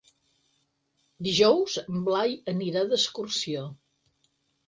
Dijous 1.27 1.75
en 1.83 1.99
Blai 2.07 2.33
anirà 2.53 2.85
d'excursió. 2.93 3.67